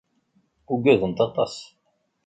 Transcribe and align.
Ugadent 0.73 1.19
aṭas. 1.27 1.55